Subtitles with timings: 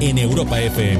[0.00, 0.97] En Europa FM.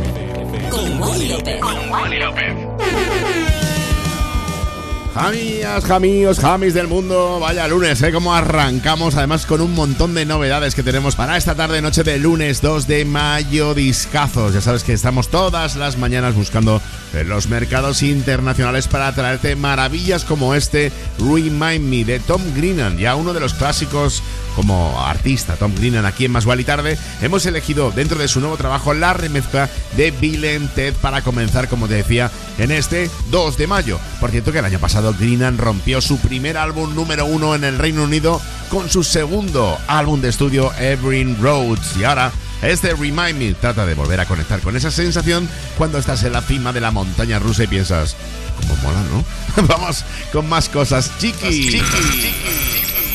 [5.89, 7.41] Jamíos, jamis del mundo.
[7.41, 8.13] Vaya lunes, ¿eh?
[8.13, 12.19] Como arrancamos, además con un montón de novedades que tenemos para esta tarde, noche de
[12.19, 14.53] lunes 2 de mayo, discazos.
[14.53, 16.83] Ya sabes que estamos todas las mañanas buscando
[17.15, 23.15] en los mercados internacionales para traerte maravillas como este Remind Me de Tom Greenan, ya
[23.15, 24.23] uno de los clásicos
[24.55, 26.99] como artista, Tom Greenan, aquí en Más y Tarde.
[27.23, 31.89] Hemos elegido dentro de su nuevo trabajo la remezcla de Bill Ted para comenzar, como
[31.89, 33.99] te decía, en este 2 de mayo.
[34.21, 37.79] Por cierto que el año pasado Greenan rompió su primer álbum número uno en el
[37.79, 42.31] Reino Unido con su segundo álbum de estudio Everin Roads y ahora
[42.63, 45.49] este Remind Me trata de volver a conectar con esa sensación
[45.79, 48.17] cuando estás en la cima de la montaña rusa y piensas,
[48.61, 49.67] como mola, ¿no?
[49.67, 51.11] Vamos con más cosas.
[51.19, 51.81] Chiqui.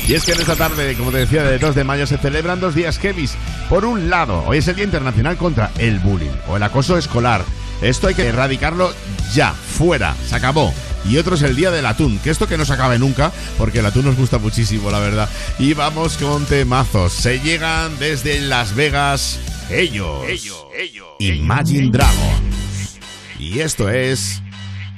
[0.08, 2.60] Y es que en esta tarde, como te decía, de 2 de mayo se celebran
[2.60, 3.36] dos días heavies.
[3.70, 7.46] Por un lado, hoy es el Día Internacional contra el Bullying o el acoso escolar.
[7.84, 8.94] Esto hay que erradicarlo
[9.34, 10.74] ya, fuera, se acabó.
[11.06, 13.80] Y otro es el Día del Atún, que esto que no se acabe nunca, porque
[13.80, 15.30] el atún nos gusta muchísimo, la verdad.
[15.60, 17.12] Y vamos con temazos.
[17.12, 19.38] Se llegan desde Las Vegas
[19.70, 21.08] ellos, Ellos, ellos.
[21.20, 23.00] Imagine Dragons.
[23.38, 24.42] Y esto es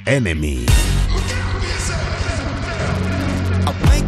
[0.04, 0.64] Enemy.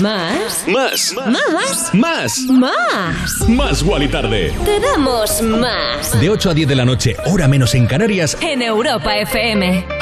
[0.00, 0.64] ¿Más?
[0.68, 1.92] Más, ¿Más?
[1.92, 3.48] más, ¿Más?
[3.48, 4.54] más Wally Tarde.
[4.64, 6.20] Te damos más.
[6.20, 9.97] De 8 a 10 de la noche, hora menos en Canarias, En Europa FM.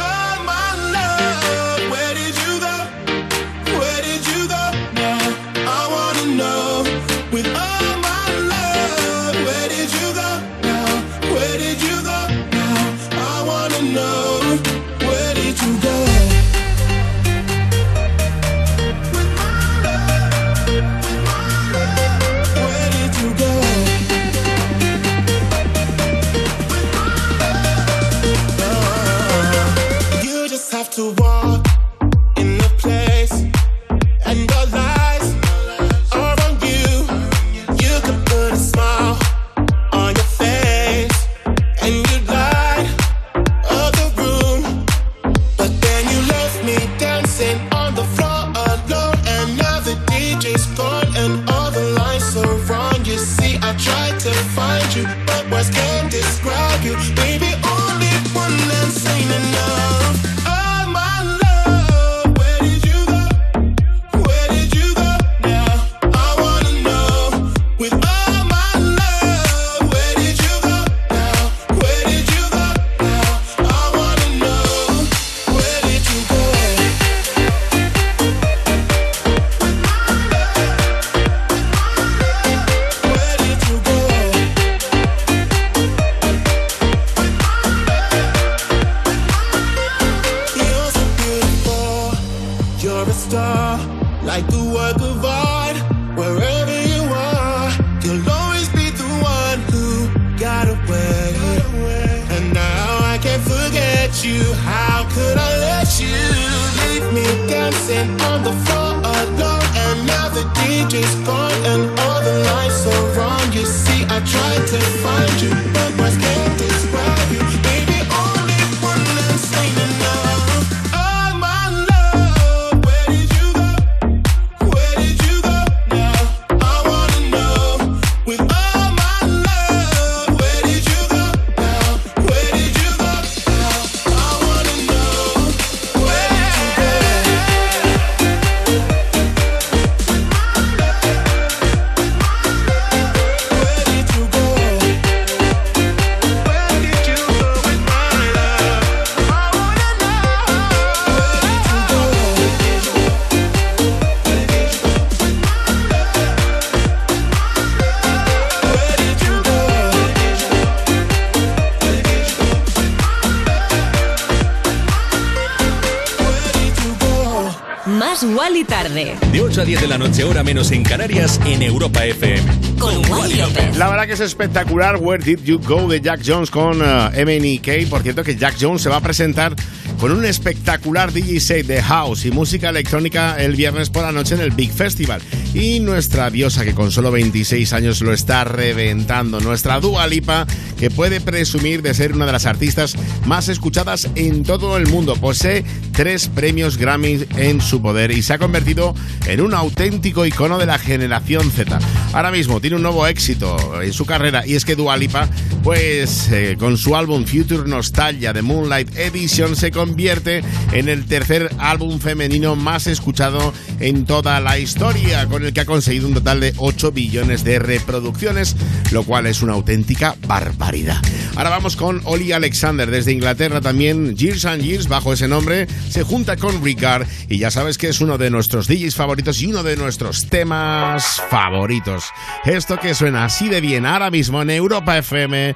[169.98, 172.42] La noche, hora menos en Canarias, en Europa FM.
[172.78, 173.78] Con Wally López.
[173.78, 177.88] La verdad que es espectacular Where Did You Go de Jack Jones con uh, MNK.
[177.88, 179.56] Por cierto que Jack Jones se va a presentar
[179.98, 184.34] con un espectacular DJ set de house y música electrónica el viernes por la noche
[184.34, 185.22] en el Big Festival.
[185.54, 190.46] Y nuestra diosa que con solo 26 años lo está reventando, nuestra Dua Lipa,
[190.78, 195.16] que puede presumir de ser una de las artistas más escuchadas en todo el mundo.
[195.16, 198.94] Posee tres premios Grammy en su poder y se ha convertido
[199.26, 201.78] en un auténtico icono de la generación Z.
[202.12, 205.28] Ahora mismo tiene un nuevo éxito en su carrera y es que Dua Lipa,
[205.66, 211.50] pues eh, con su álbum Future Nostalgia de Moonlight Edition se convierte en el tercer
[211.58, 216.38] álbum femenino más escuchado en toda la historia, con el que ha conseguido un total
[216.38, 218.54] de 8 billones de reproducciones,
[218.92, 221.02] lo cual es una auténtica barbaridad.
[221.34, 226.04] Ahora vamos con Oli Alexander desde Inglaterra también, Years and Years bajo ese nombre, se
[226.04, 229.64] junta con Ricard y ya sabes que es uno de nuestros DJs favoritos y uno
[229.64, 232.04] de nuestros temas favoritos.
[232.44, 235.55] Esto que suena así de bien ahora mismo en Europa FM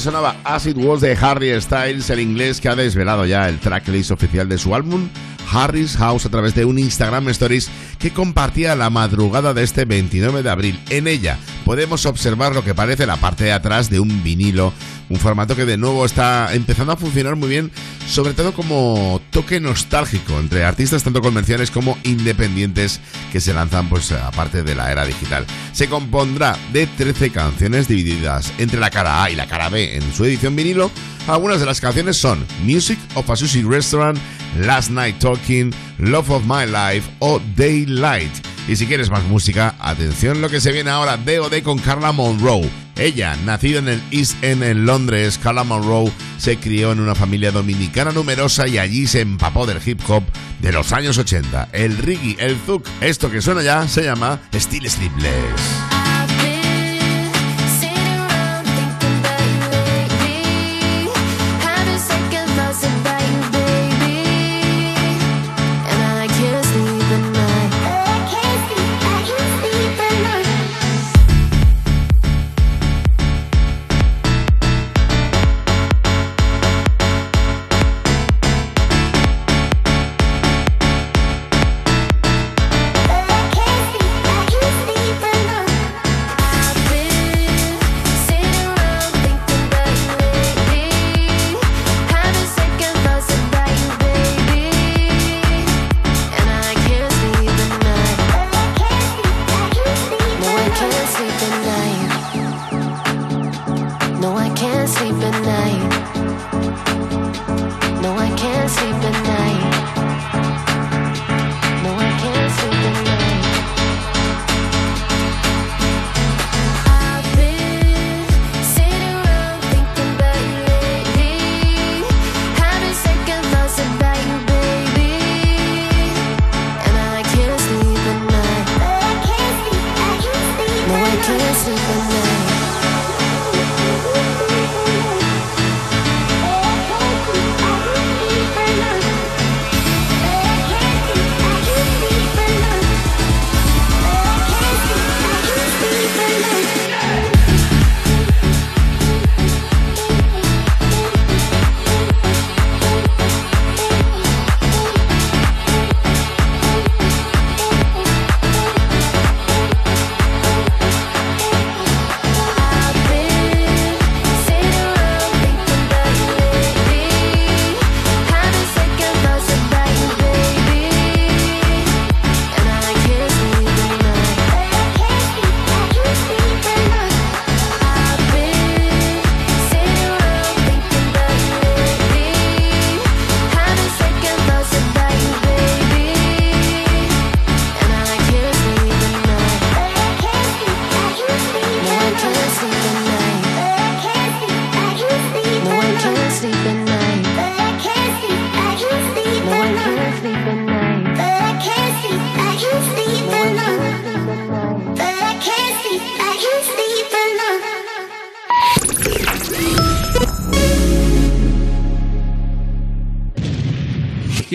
[0.00, 4.48] Sonaba Acid Was de Harry Styles, el inglés que ha desvelado ya el tracklist oficial
[4.48, 5.08] de su álbum
[5.50, 10.42] Harry's House a través de un Instagram Stories que compartía la madrugada de este 29
[10.42, 10.80] de abril.
[10.90, 14.72] En ella podemos observar lo que parece la parte de atrás de un vinilo,
[15.08, 17.70] un formato que de nuevo está empezando a funcionar muy bien,
[18.08, 23.00] sobre todo como toque nostálgico entre artistas tanto convencionales como independientes
[23.32, 25.46] que se lanzan pues aparte de la era digital.
[25.76, 30.14] Se compondrá de 13 canciones divididas entre la cara A y la cara B en
[30.14, 30.90] su edición vinilo.
[31.28, 34.18] Algunas de las canciones son Music of a Sushi Restaurant,
[34.58, 38.32] Last Night Talking, Love of My Life o Daylight.
[38.66, 41.62] Y si quieres más música, atención lo que se viene ahora D.O.D.
[41.62, 42.70] con Carla Monroe.
[42.96, 47.52] Ella, nacida en el East End en Londres, Carla Monroe se crió en una familia
[47.52, 50.24] dominicana numerosa y allí se empapó del hip hop
[50.66, 51.68] de los años 80.
[51.72, 55.85] El reggae, el zouk, esto que suena ya se llama Steel Sleepless.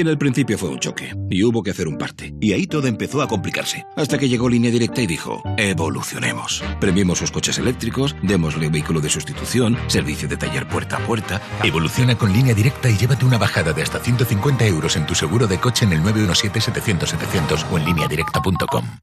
[0.01, 2.33] En el principio fue un choque y hubo que hacer un parte.
[2.41, 3.85] Y ahí todo empezó a complicarse.
[3.95, 6.63] Hasta que llegó Línea Directa y dijo, evolucionemos.
[6.79, 11.41] Premiemos sus coches eléctricos, démosle vehículo de sustitución, servicio de taller puerta a puerta.
[11.63, 15.47] Evoluciona con Línea Directa y llévate una bajada de hasta 150 euros en tu seguro
[15.47, 19.00] de coche en el 917-700-700 o en lineadirecta.com.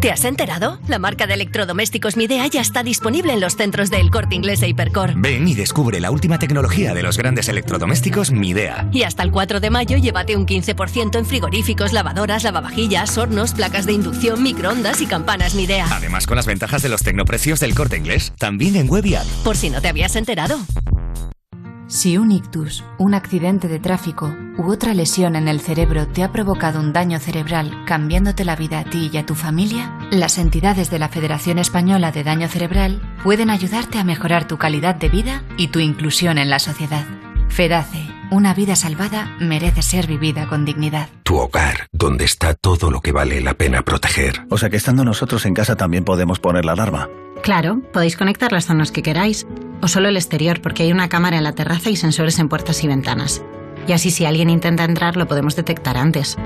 [0.00, 0.78] ¿Te has enterado?
[0.88, 4.68] La marca de electrodomésticos Midea ya está disponible en los centros del Corte Inglés e
[4.68, 5.12] Hipercor.
[5.14, 8.88] Ven y descubre la última tecnología de los grandes electrodomésticos Midea.
[8.92, 13.84] Y hasta el 4 de mayo llévate un 15% en frigoríficos, lavadoras, lavavajillas, hornos, placas
[13.84, 15.86] de inducción, microondas y campanas Midea.
[15.90, 19.26] Además con las ventajas de los tecnoprecios del Corte Inglés, también en web y app.
[19.44, 20.58] Por si no te habías enterado.
[21.88, 26.32] Si un ictus, un accidente de tráfico u otra lesión en el cerebro te ha
[26.32, 30.90] provocado un daño cerebral cambiándote la vida a ti y a tu familia, las entidades
[30.90, 35.42] de la Federación Española de Daño Cerebral pueden ayudarte a mejorar tu calidad de vida
[35.56, 37.06] y tu inclusión en la sociedad.
[37.48, 41.08] FEDACE, una vida salvada merece ser vivida con dignidad.
[41.22, 44.46] Tu hogar, donde está todo lo que vale la pena proteger.
[44.50, 47.08] O sea que estando nosotros en casa también podemos poner la alarma.
[47.42, 49.46] Claro, podéis conectar las zonas que queráis,
[49.80, 52.84] o solo el exterior porque hay una cámara en la terraza y sensores en puertas
[52.84, 53.42] y ventanas
[53.86, 56.36] y así si alguien intenta entrar lo podemos detectar antes.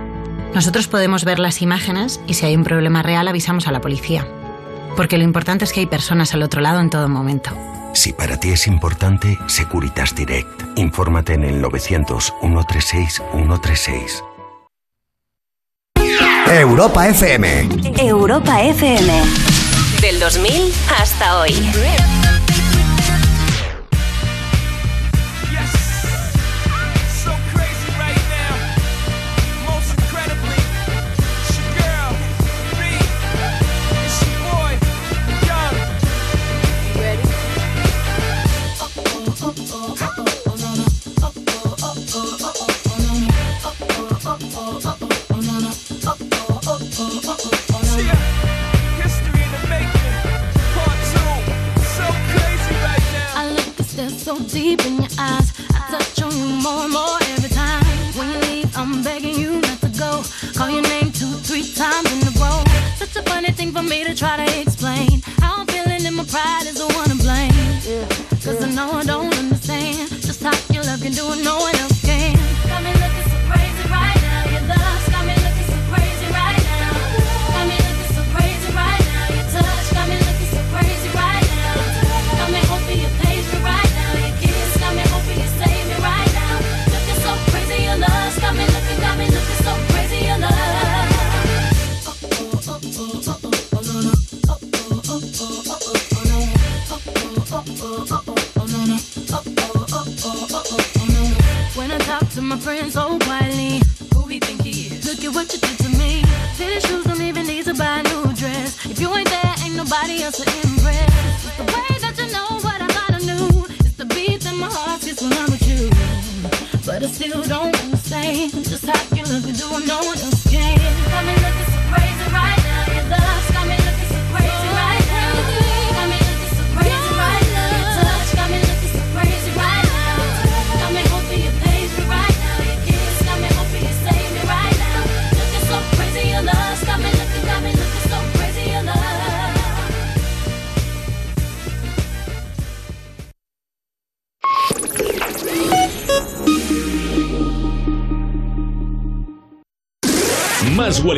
[0.54, 4.26] Nosotros podemos ver las imágenes y si hay un problema real avisamos a la policía.
[4.96, 7.50] Porque lo importante es que hay personas al otro lado en todo momento.
[7.94, 10.62] Si para ti es importante, Securitas Direct.
[10.76, 14.24] Infórmate en el 900 136 136.
[16.46, 17.68] Europa FM.
[17.98, 19.22] Europa FM.
[20.00, 21.54] Del 2000 hasta hoy.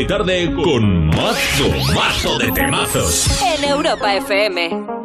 [0.07, 3.29] tarde con mazo, mazo de temazos.
[3.43, 4.97] En Europa FM.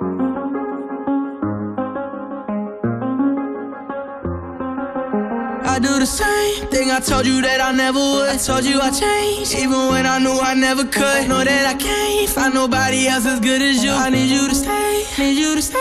[5.64, 8.30] I do the same thing I told you that I never would.
[8.30, 11.28] I told you I changed, even when I knew I never could.
[11.30, 13.92] Know that I can't find nobody else as good as you.
[13.92, 15.81] I need you to stay, need you to stay.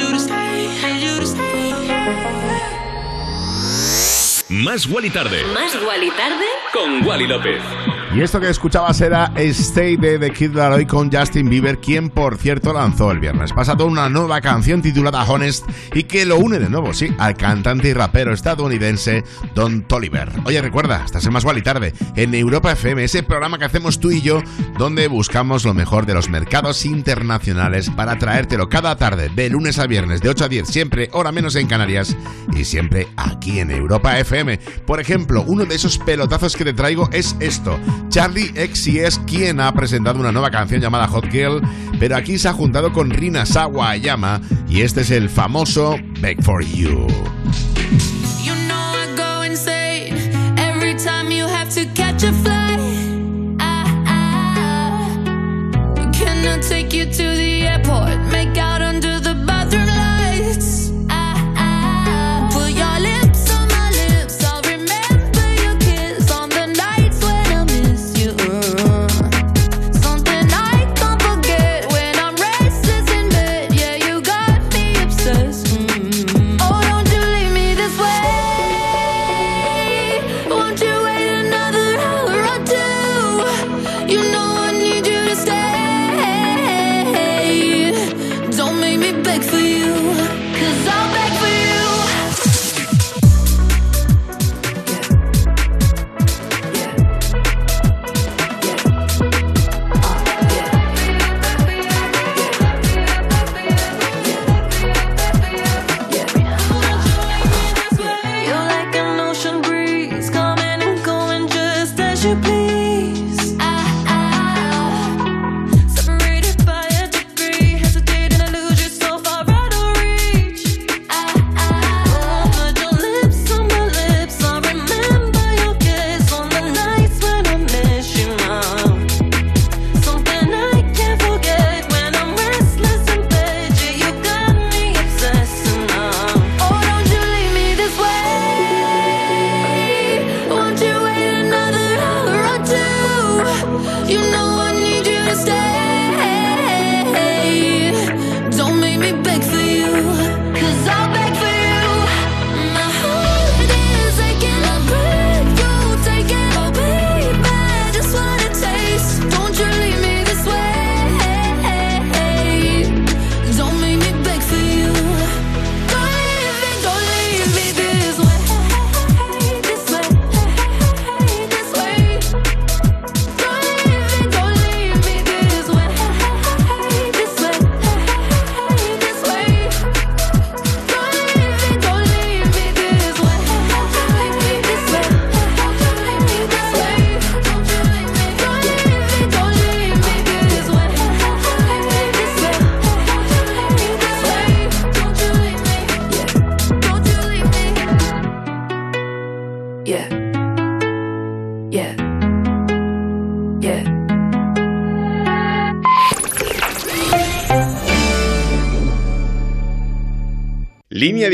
[4.63, 5.43] Más Wally Tarde.
[5.55, 6.45] Más Wally Tarde.
[6.71, 11.79] Con Wally López esto que escuchabas era Stay de The Kid Laroi con Justin Bieber,
[11.79, 16.37] quien por cierto lanzó el viernes pasado una nueva canción titulada Honest y que lo
[16.37, 19.23] une de nuevo, sí, al cantante y rapero estadounidense
[19.55, 20.29] Don Toliver.
[20.43, 24.11] Oye, recuerda, estás en Más y Tarde, en Europa FM, ese programa que hacemos tú
[24.11, 24.41] y yo,
[24.77, 29.87] donde buscamos lo mejor de los mercados internacionales para traértelo cada tarde, de lunes a
[29.87, 32.17] viernes, de 8 a 10, siempre, hora menos en Canarias,
[32.53, 34.59] y siempre aquí en Europa FM.
[34.85, 37.79] Por ejemplo, uno de esos pelotazos que te traigo es esto.
[38.09, 41.61] Charlie es quien ha presentado una nueva canción llamada Hot Girl,
[41.99, 46.63] pero aquí se ha juntado con Rina Sawayama y este es el famoso Beg for.
[46.63, 47.07] You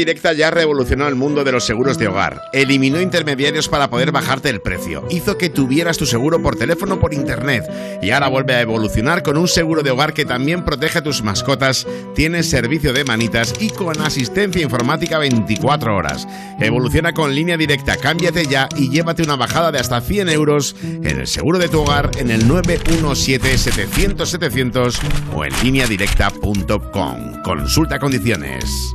[0.08, 2.44] Directa ya revolucionó el mundo de los seguros de hogar.
[2.54, 5.06] Eliminó intermediarios para poder bajarte el precio.
[5.10, 7.70] Hizo que tuvieras tu seguro por teléfono o por internet.
[8.02, 11.24] Y ahora vuelve a evolucionar con un seguro de hogar que también protege a tus
[11.24, 16.26] mascotas, tiene servicio de manitas y con asistencia informática 24 horas.
[16.62, 17.98] Evoluciona con Línea Directa.
[17.98, 21.82] Cámbiate ya y llévate una bajada de hasta 100 euros en el seguro de tu
[21.82, 25.00] hogar en el 917-700-700
[25.36, 27.42] o en lineadirecta.com.
[27.44, 28.94] Consulta condiciones.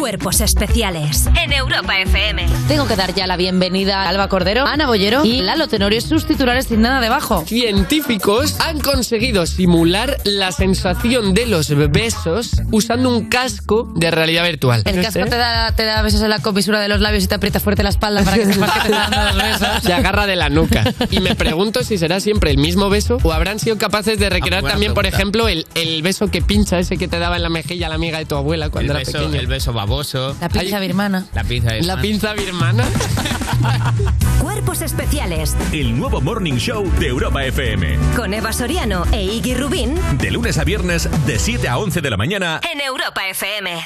[0.00, 2.46] Cuerpos especiales en Europa FM.
[2.68, 6.26] Tengo que dar ya la bienvenida a Alba Cordero, Ana Bollero y Lalo Tenorio, sus
[6.26, 7.42] titulares sin nada debajo.
[7.46, 14.82] Científicos han conseguido simular la sensación de los besos usando un casco de realidad virtual.
[14.84, 17.34] El casco te da, te da besos en la comisura de los labios y te
[17.36, 19.82] aprieta fuerte la espalda para que sepas que te está dando los besos.
[19.82, 20.84] Se agarra de la nuca.
[21.10, 24.62] Y me pregunto si será siempre el mismo beso o habrán sido capaces de recrear
[24.66, 25.16] Ah, también, por pregunta.
[25.22, 28.18] ejemplo, el, el beso que pincha, ese que te daba en la mejilla la amiga
[28.18, 29.40] de tu abuela cuando El era beso, pequeño.
[29.40, 30.36] el beso baboso.
[30.40, 31.26] La pinza birmana.
[31.32, 31.94] La pinza esa.
[31.94, 32.84] La pinza birmana.
[34.42, 37.96] Cuerpos especiales El nuevo Morning Show de Europa FM.
[38.16, 42.10] con Eva Soriano e Iggy Rubín De lunes a viernes, de 7 a 11 de
[42.10, 42.60] la mañana.
[42.72, 43.80] en Europa FM.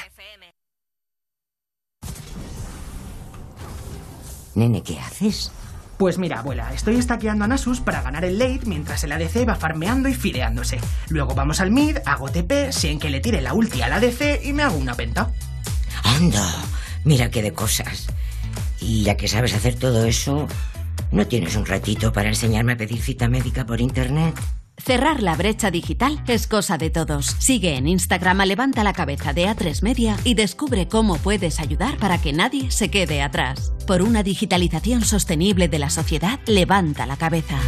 [4.54, 5.52] Nene, ¿qué haces?
[5.98, 9.54] Pues mira, abuela, estoy estaqueando a Nasus para ganar el late mientras el ADC va
[9.54, 10.80] farmeando y fideándose.
[11.10, 14.52] Luego vamos al mid, hago TP, sin que le tire la ulti al ADC y
[14.54, 15.30] me hago una penta.
[16.04, 16.64] Anda,
[17.04, 18.08] mira qué de cosas.
[18.80, 20.48] Y ya que sabes hacer todo eso,
[21.12, 24.34] ¿no tienes un ratito para enseñarme a pedir cita médica por internet?
[24.82, 27.36] Cerrar la brecha digital es cosa de todos.
[27.38, 31.98] Sigue en Instagram a Levanta la Cabeza de A3 Media y descubre cómo puedes ayudar
[31.98, 33.72] para que nadie se quede atrás.
[33.86, 37.58] Por una digitalización sostenible de la sociedad, levanta la cabeza.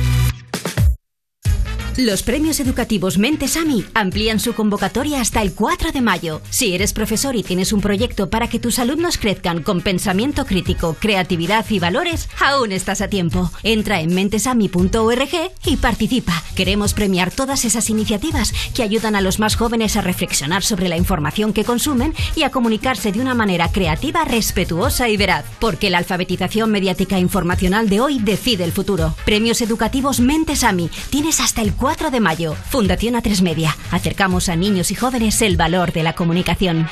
[1.98, 6.40] Los premios educativos Mentes AMI amplían su convocatoria hasta el 4 de mayo.
[6.48, 10.96] Si eres profesor y tienes un proyecto para que tus alumnos crezcan con pensamiento crítico,
[10.98, 13.50] creatividad y valores, aún estás a tiempo.
[13.62, 16.42] Entra en mentesami.org y participa.
[16.56, 20.96] Queremos premiar todas esas iniciativas que ayudan a los más jóvenes a reflexionar sobre la
[20.96, 25.44] información que consumen y a comunicarse de una manera creativa, respetuosa y veraz.
[25.60, 29.14] Porque la alfabetización mediática e informacional de hoy decide el futuro.
[29.26, 30.88] Premios educativos Mentes AMI.
[31.10, 32.54] Tienes hasta el 4 de mayo.
[32.70, 33.76] Fundación A3 Media.
[33.90, 36.88] Acercamos a niños y jóvenes el valor de la comunicación.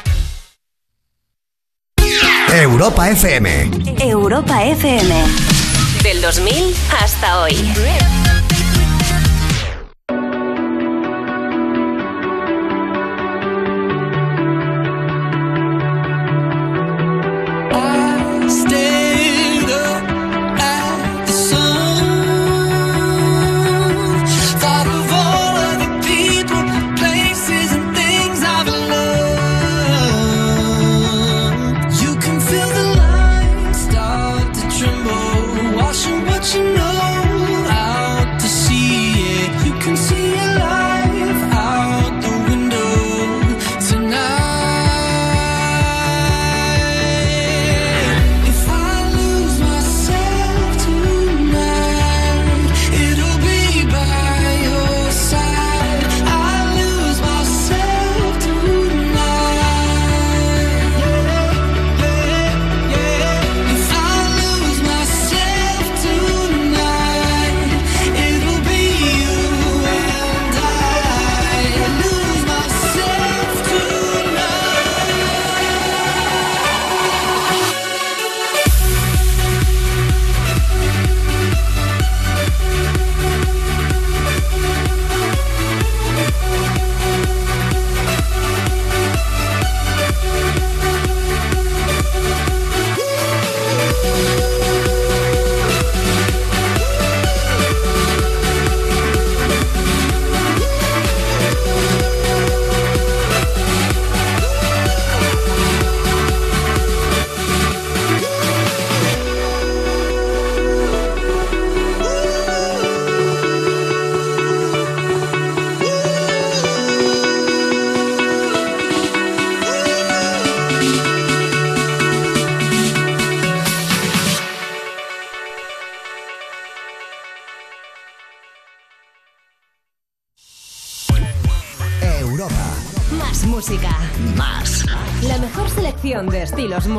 [2.52, 3.70] Europa FM.
[4.00, 5.14] Europa FM.
[6.02, 7.54] Del 2000 hasta hoy.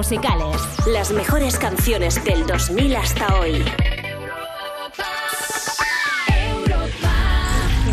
[0.02, 0.58] Musicales.
[0.88, 3.64] Las mejores canciones del 2000 hasta hoy.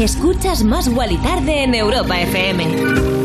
[0.01, 2.67] Escuchas Más y Tarde en Europa FM.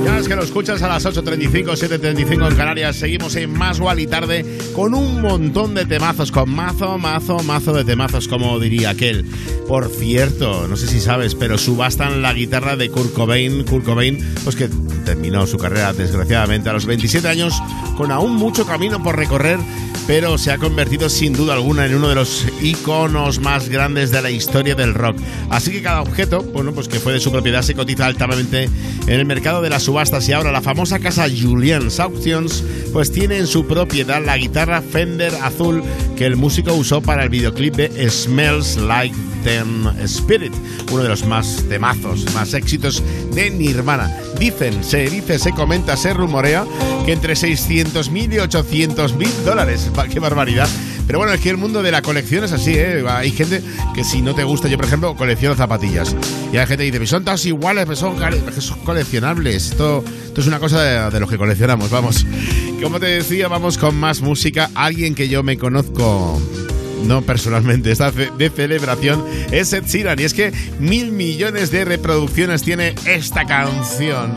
[0.03, 2.97] Ya es que lo escuchas a las 8.35, 7.35 en Canarias.
[2.97, 4.43] Seguimos en Más y Tarde
[4.75, 9.23] con un montón de temazos, con mazo, mazo, mazo de temazos, como diría aquel.
[9.67, 13.63] Por cierto, no sé si sabes, pero subastan la guitarra de Kurt Cobain.
[13.63, 14.67] Kurt Cobain, pues que
[15.03, 17.53] terminó su carrera desgraciadamente a los 27 años,
[17.97, 19.59] con aún mucho camino por recorrer,
[20.07, 24.21] pero se ha convertido sin duda alguna en uno de los iconos más grandes de
[24.21, 25.17] la historia del rock.
[25.49, 29.19] Así que cada objeto, bueno, pues que fue de su propiedad se cotiza altamente en
[29.19, 32.63] el mercado de las subastas y ahora la famosa casa Julien's Auctions
[32.93, 35.83] pues tiene en su propiedad la guitarra Fender azul
[36.15, 40.53] que el músico usó para el videoclip de Smells Like Teen Spirit,
[40.91, 44.15] uno de los más temazos, más éxitos de Nirvana.
[44.39, 46.65] Dicen, se dice, se comenta, se rumorea
[47.05, 49.91] que entre 600 mil y 800 mil dólares.
[50.13, 50.69] ¡Qué barbaridad!
[51.05, 53.03] Pero bueno, es que el mundo de la colección es así, ¿eh?
[53.09, 53.61] Hay gente
[53.93, 56.15] que si no te gusta, yo por ejemplo colecciono zapatillas.
[56.51, 58.15] Y hay gente que dice, "Pues son todas iguales, pero son,
[58.85, 59.71] coleccionables.
[59.71, 62.25] Esto, esto es una cosa de, de los que coleccionamos, vamos.
[62.81, 64.69] Como te decía, vamos con más música.
[64.75, 66.41] Alguien que yo me conozco
[67.05, 70.19] no personalmente, esta ce- de celebración es Ed Sheeran.
[70.19, 74.33] Y es que mil millones de reproducciones tiene esta canción.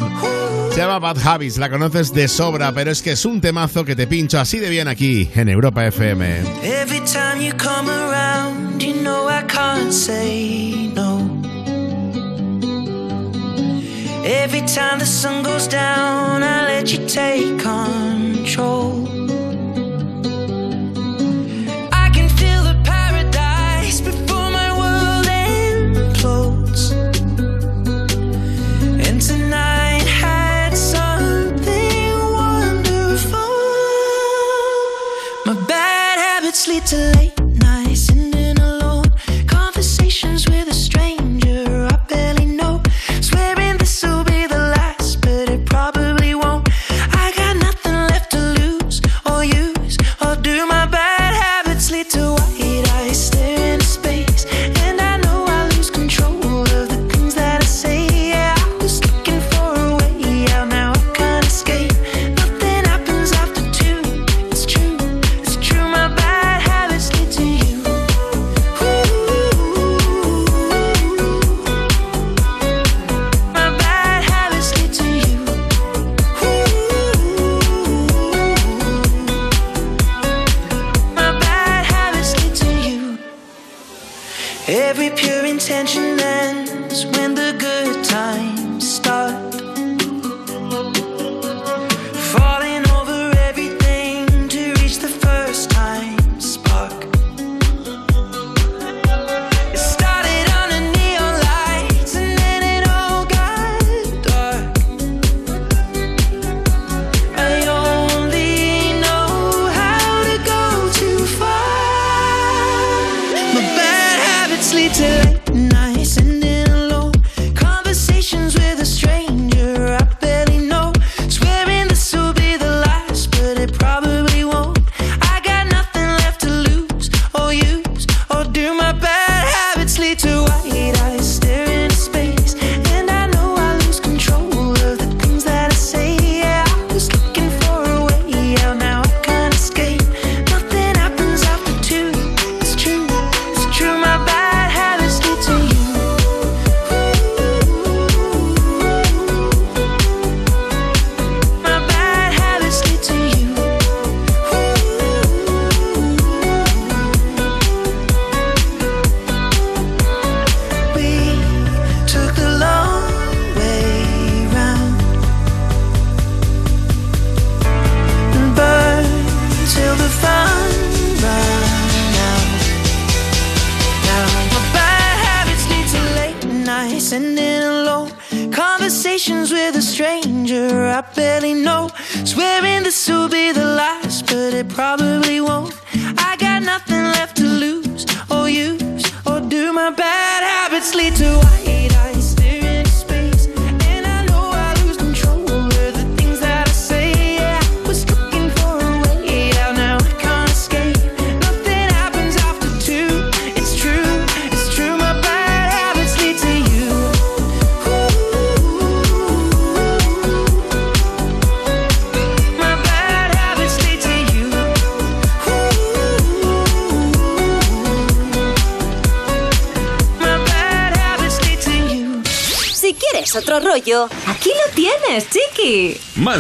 [0.77, 3.97] Se llama Bad Habits, la conoces de sobra, pero es que es un temazo que
[3.97, 6.41] te pincho así de bien aquí en Europa FM.
[6.62, 11.31] Every time you come around, you know I can't say no.
[14.22, 19.16] Every time the sun goes down, I let you take control.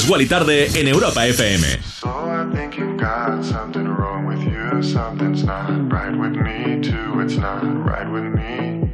[0.06, 1.82] Más Guali Tarde en Europa FM.
[1.82, 4.80] So I think you've got something wrong with you.
[4.80, 7.20] Something's not right with me, too.
[7.20, 8.88] It's not right with me.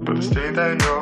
[0.00, 0.97] But the state that you're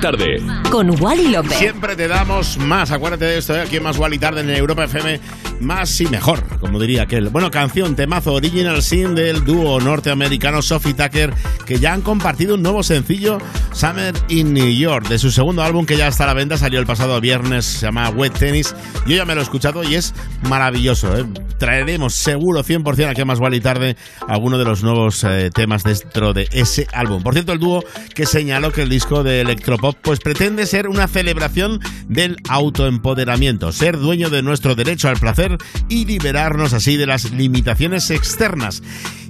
[0.00, 0.42] Tarde.
[0.70, 1.58] Con Wally López.
[1.58, 2.90] Siempre te damos más.
[2.90, 3.62] Acuérdate de esto, ¿eh?
[3.62, 5.20] aquí en Más Wally Tarde en Europa FM.
[5.60, 7.30] Más y mejor, como diría aquel.
[7.30, 11.32] Bueno, canción, temazo, original sin del dúo norteamericano Sophie Tucker,
[11.66, 13.38] que ya han compartido un nuevo sencillo,
[13.72, 16.78] Summer in New York, de su segundo álbum que ya está a la venta, salió
[16.78, 18.74] el pasado viernes, se llama Wet Tennis.
[19.06, 20.14] Yo ya me lo he escuchado y es
[20.48, 21.16] maravilloso.
[21.18, 21.24] ¿eh?
[21.58, 23.96] Traeremos seguro 100% aquí a Más Wally Tarde
[24.26, 27.22] alguno de los nuevos eh, temas dentro de ese álbum.
[27.22, 27.84] Por cierto, el dúo
[28.14, 33.98] que señaló que el disco de electropop pues pretende ser una celebración del autoempoderamiento, ser
[33.98, 38.82] dueño de nuestro derecho al placer y liberarnos así de las limitaciones externas.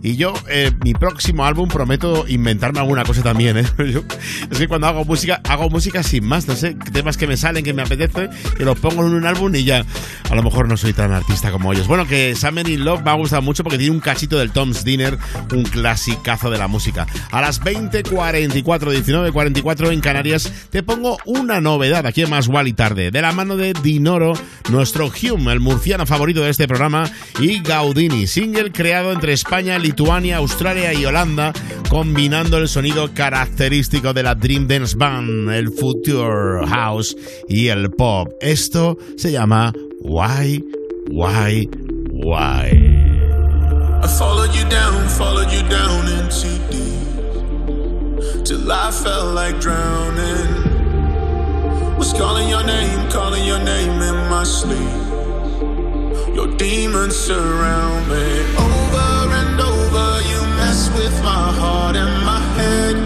[0.02, 3.58] Y yo, eh, mi próximo álbum, prometo inventarme alguna cosa también.
[3.58, 3.64] ¿eh?
[4.50, 7.64] Es que cuando hago música, hago música sin más, no sé, temas que me salen,
[7.64, 9.84] que me apetece, que los pongo en un álbum y ya.
[10.30, 11.88] A lo mejor no soy tan artista como ellos.
[11.88, 14.84] Bueno, que Summer in Love me ha gustado mucho porque tiene un cachito del Tom's
[14.84, 15.18] Dinner,
[15.52, 17.06] un clasicazo de la música.
[17.30, 23.10] A las 20.44, 19.44 en Canarias, te pongo una novedad aquí en Más Wally Tarde,
[23.10, 24.34] de la mano de Dinoro,
[24.70, 27.10] nuestro Hume, el murciano favorito de este programa,
[27.40, 31.54] y Gaudini, single creado entre España, Lituania, Australia y Holanda,
[31.88, 37.16] combinando el sonido característico de la Dream Dance Band, el Future House
[37.48, 38.28] y el pop.
[38.40, 40.60] Esto se llama Why,
[41.08, 41.66] Why,
[42.12, 42.70] Why.
[44.00, 48.44] I followed you down, followed you down into deep.
[48.44, 50.68] Till I felt like drowning.
[51.98, 54.78] Was calling your name, calling your name in my sleep.
[56.32, 58.44] Your demons surround me.
[58.56, 62.96] Over and over, you mess with my heart and my head.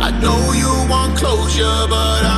[0.00, 2.37] I know you want closure, but I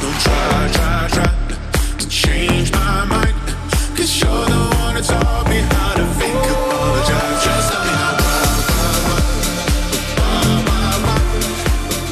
[0.00, 1.30] don't try, try, try
[1.98, 3.34] to change my mind.
[3.96, 7.44] Cause you're the one that taught me how to fake apologize.
[7.44, 8.46] Just tell me now why,
[9.08, 9.22] why,
[10.28, 11.20] why, why, why?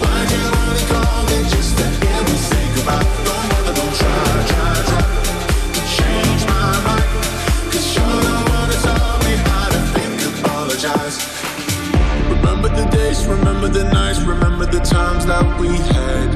[0.02, 3.06] Why'd you only call me just to hear me say goodbye?
[3.26, 5.04] Don't bother, don't try, try, try
[5.76, 7.10] to change my mind.
[7.70, 11.16] Cause you're the one that taught me how to fake apologize.
[12.34, 16.35] Remember the days, remember the nights, remember the times that we had.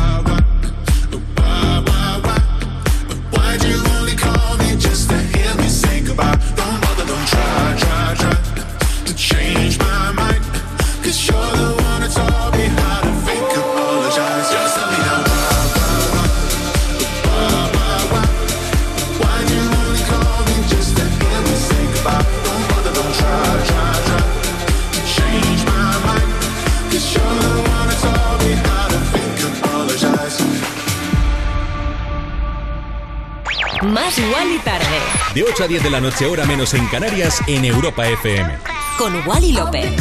[34.31, 34.85] Wally tarde.
[35.33, 38.57] De 8 a 10 de la noche, hora menos en Canarias, en Europa FM.
[38.97, 39.95] Con Wally López.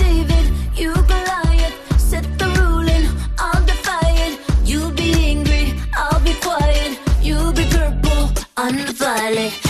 [9.10, 9.69] David,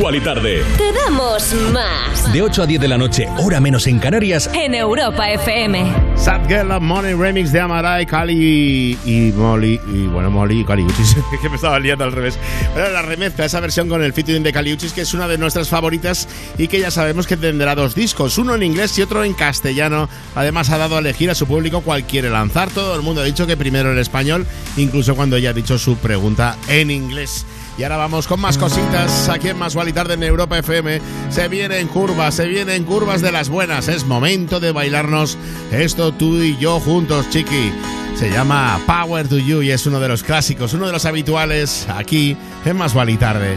[0.00, 0.62] Igual Tarde.
[0.78, 2.32] Te damos más.
[2.32, 4.48] De 8 a 10 de la noche, hora menos en Canarias.
[4.54, 5.92] En Europa FM.
[6.16, 9.78] Sad Girl Love Money Remix de Amarai, Cali y Molly.
[9.92, 11.18] Y bueno, Molly y Caliuchis.
[11.42, 12.38] que me estaba liando al revés.
[12.74, 15.68] Pero la remezcla, esa versión con el featuring de Caliuchis, que es una de nuestras
[15.68, 19.34] favoritas y que ya sabemos que tendrá dos discos, uno en inglés y otro en
[19.34, 20.08] castellano.
[20.34, 22.70] Además, ha dado a elegir a su público cuál quiere lanzar.
[22.70, 24.46] Todo el mundo ha dicho que primero el español,
[24.78, 27.44] incluso cuando ella ha dicho su pregunta en inglés.
[27.80, 31.00] Y ahora vamos con más cositas aquí en Más Tarde en Europa FM.
[31.30, 33.88] Se vienen curvas, se vienen curvas de las buenas.
[33.88, 35.38] Es momento de bailarnos
[35.72, 37.72] esto tú y yo juntos, chiqui.
[38.16, 41.86] Se llama Power to You y es uno de los clásicos, uno de los habituales
[41.88, 43.56] aquí en Más Tarde.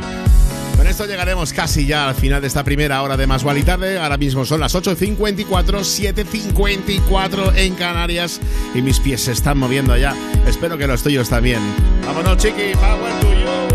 [0.78, 3.99] Con esto llegaremos casi ya al final de esta primera hora de Más y Tarde.
[3.99, 8.39] Ahora mismo son las 8.54, 7.54 en Canarias
[8.74, 10.15] y mis pies se están moviendo ya.
[10.47, 11.59] Espero que los tuyos también.
[12.05, 13.72] Vámonos, chiqui, power to you.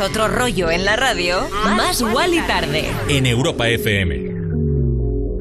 [0.00, 2.90] otro rollo en la radio, más Wally Tarde.
[3.08, 4.14] En Europa FM.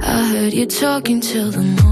[0.01, 1.91] I heard you talking till the morning.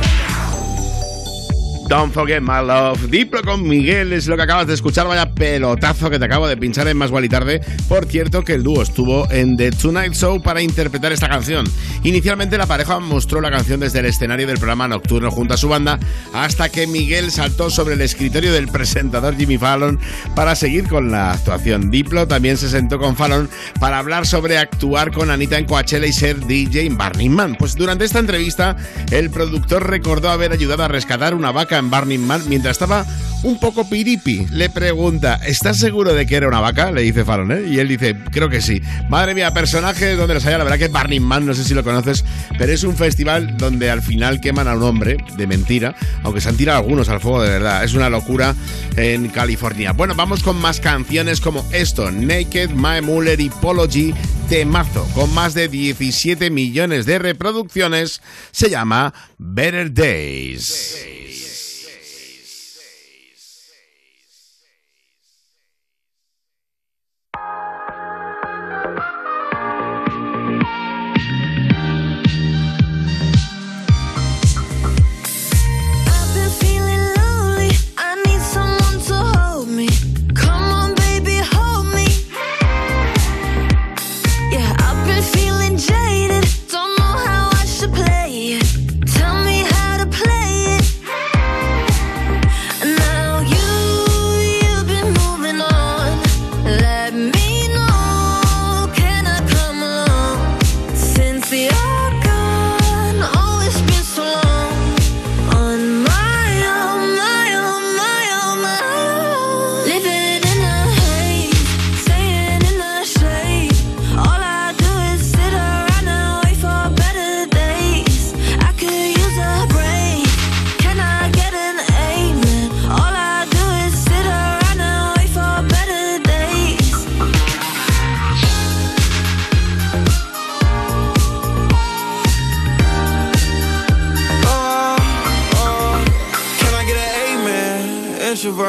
[1.91, 3.09] Don't forget my love.
[3.09, 5.07] Diplo con Miguel es lo que acabas de escuchar.
[5.07, 7.59] Vaya pelotazo que te acabo de pinchar en Más y Tarde.
[7.89, 11.65] Por cierto, que el dúo estuvo en The Tonight Show para interpretar esta canción.
[12.03, 15.67] Inicialmente la pareja mostró la canción desde el escenario del programa nocturno junto a su
[15.67, 15.99] banda,
[16.33, 19.99] hasta que Miguel saltó sobre el escritorio del presentador Jimmy Fallon
[20.33, 21.91] para seguir con la actuación.
[21.91, 23.49] Diplo también se sentó con Fallon
[23.81, 27.57] para hablar sobre actuar con Anita en Coachella y ser DJ en Burning Man.
[27.59, 28.77] Pues durante esta entrevista,
[29.11, 33.05] el productor recordó haber ayudado a rescatar una vaca en Man mientras estaba
[33.43, 34.45] un poco piripi.
[34.51, 36.91] Le pregunta, ¿estás seguro de que era una vaca?
[36.91, 37.63] Le dice Fallon, ¿eh?
[37.67, 38.81] Y él dice, creo que sí.
[39.09, 40.57] Madre mía, personajes donde los haya.
[40.57, 42.23] La verdad que Burning Man, no sé si lo conoces,
[42.57, 46.49] pero es un festival donde al final queman a un hombre de mentira, aunque se
[46.49, 47.83] han tirado algunos al fuego de verdad.
[47.83, 48.55] Es una locura
[48.95, 49.93] en California.
[49.93, 54.13] Bueno, vamos con más canciones como esto: Naked, My Muller y Polo G.
[54.49, 58.21] Temazo, con más de 17 millones de reproducciones,
[58.51, 61.40] se llama Better Days.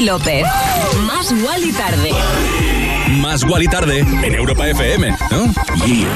[0.00, 0.46] Wally López.
[1.02, 2.10] Más Wally tarde.
[3.20, 5.52] Más Wally Tarde en Europa FM, ¿no?
[5.84, 6.08] Yeah.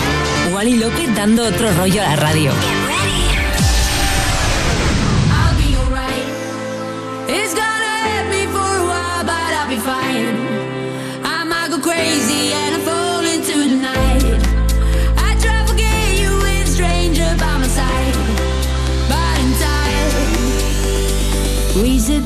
[0.54, 2.52] Wally López dando otro rollo a la radio.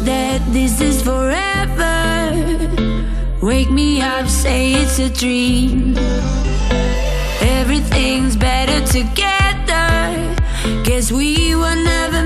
[0.05, 0.99] That this is.
[3.49, 5.97] Wake me up, say it's a dream.
[7.41, 10.37] Everything's better together.
[10.85, 12.18] Guess we were never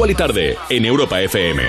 [0.00, 1.62] Más Wally Tarde en Europa FM.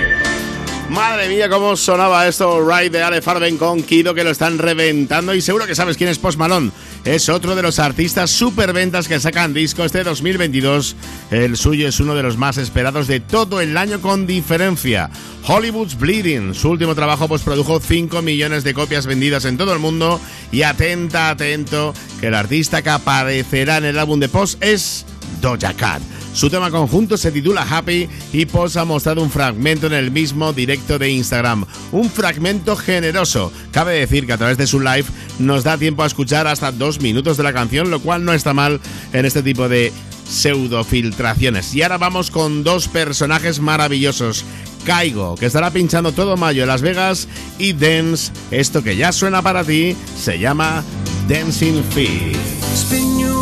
[0.88, 5.34] Madre mía, cómo sonaba esto Right de Ale Farben con Kido que lo están reventando
[5.34, 6.70] y seguro que sabes quién es Post Malone.
[7.04, 10.96] Es otro de los artistas superventas que sacan disco este 2022.
[11.30, 15.10] El suyo es uno de los más esperados de todo el año con diferencia.
[15.46, 16.54] Hollywood's Bleeding.
[16.54, 20.18] Su último trabajo pues produjo 5 millones de copias vendidas en todo el mundo
[20.50, 25.04] y atenta, atento, que el artista que aparecerá en el álbum de Post es
[25.42, 26.00] Doja Cat.
[26.32, 30.52] Su tema conjunto se titula Happy y Post ha mostrado un fragmento en el mismo
[30.52, 31.66] directo de Instagram.
[31.92, 33.52] Un fragmento generoso.
[33.70, 35.04] Cabe decir que a través de su live
[35.38, 38.54] nos da tiempo a escuchar hasta dos minutos de la canción, lo cual no está
[38.54, 38.80] mal
[39.12, 39.92] en este tipo de
[40.28, 41.74] pseudofiltraciones.
[41.74, 44.44] Y ahora vamos con dos personajes maravillosos.
[44.86, 47.28] Caigo, que estará pinchando todo mayo en Las Vegas,
[47.58, 50.82] y Dance, esto que ya suena para ti, se llama
[51.28, 53.41] Dancing Feet.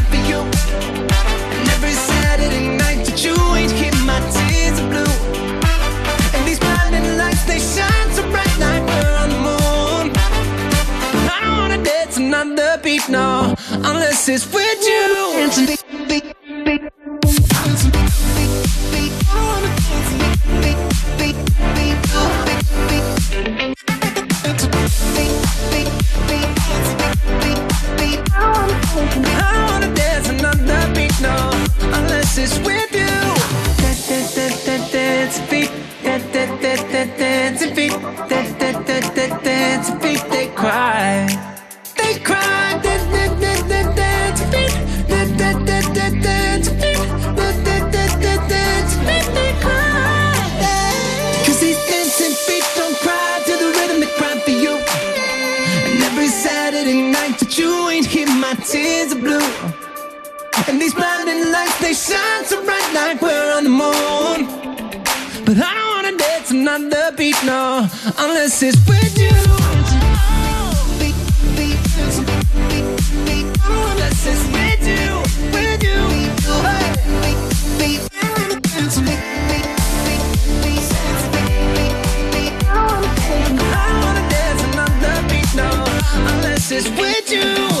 [12.41, 15.33] another beat, no, unless it's with you.
[15.37, 16.35] Dancing beat, beat,
[16.65, 16.81] beat.
[17.49, 18.11] Dancing beat,
[31.21, 31.51] no,
[31.93, 33.07] unless it's with you.
[33.77, 35.71] Dance, dance, dance, dance, dancing feet.
[36.03, 37.91] Dance, dance, dance, dance, dancing feet.
[38.29, 40.10] Dance, dance, dance, dance, dancing feet.
[62.93, 64.47] like we're on the moon.
[65.45, 67.87] But I don't wanna dance another beat, no,
[68.17, 69.29] unless it's with you.
[83.73, 85.69] I don't wanna dance another beat, no,
[86.33, 87.80] unless it's with you.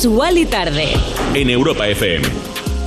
[0.00, 0.94] Más Wally tarde.
[1.34, 2.26] En Europa FM.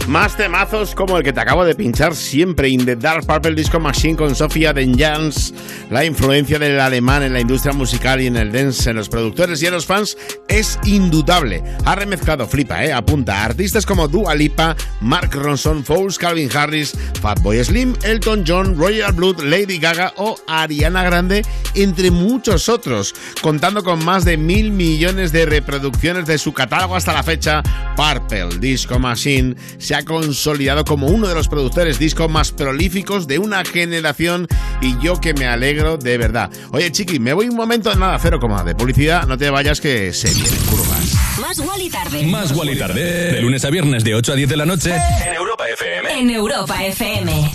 [0.07, 3.79] Más temazos como el que te acabo de pinchar siempre, In the Dark Purple Disco
[3.79, 5.53] Machine con Sofía Denjans.
[5.91, 9.61] La influencia del alemán en la industria musical y en el dance, en los productores
[9.61, 10.17] y en los fans,
[10.47, 11.63] es indudable.
[11.85, 12.91] Ha remezclado, flipa, ¿eh?
[12.91, 18.77] Apunta a artistas como Dua Lipa, Mark Ronson, Fouls, Calvin Harris, Fatboy Slim, Elton John,
[18.77, 24.71] Royal Blood, Lady Gaga o Ariana Grande, entre muchos otros, contando con más de mil
[24.71, 27.63] millones de reproducciones de su catálogo hasta la fecha.
[27.95, 33.39] Purple Disco Machine se ha consolidado como uno de los productores disco más prolíficos de
[33.39, 34.49] una generación
[34.81, 36.51] y yo que me alegro de verdad.
[36.73, 40.11] Oye, chiqui, me voy un momento, nada, cero coma de publicidad, no te vayas que
[40.11, 41.32] se vienen curvas.
[41.41, 42.27] Más Wally tarde.
[42.27, 43.31] Más Wally Tarde.
[43.31, 44.93] De lunes a viernes de 8 a 10 de la noche.
[45.25, 46.19] En Europa FM.
[46.19, 47.51] En Europa FM.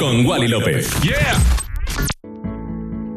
[0.00, 0.90] Con Wally López.
[1.02, 1.38] ¡Yeah!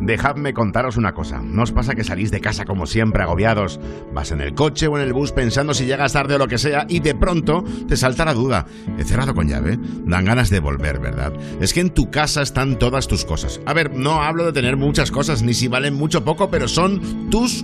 [0.05, 1.41] Dejadme contaros una cosa.
[1.41, 3.79] ¿No os pasa que salís de casa como siempre agobiados?
[4.11, 6.57] Vas en el coche o en el bus pensando si llegas tarde o lo que
[6.57, 8.65] sea y de pronto te salta la duda.
[8.97, 9.79] ¿He cerrado con llave?
[10.05, 11.31] Dan ganas de volver, ¿verdad?
[11.61, 13.61] Es que en tu casa están todas tus cosas.
[13.65, 16.67] A ver, no hablo de tener muchas cosas, ni si valen mucho o poco, pero
[16.67, 17.63] son tus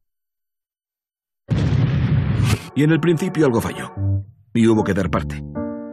[2.75, 3.91] Y en el principio algo falló.
[4.53, 5.43] Y hubo que dar parte.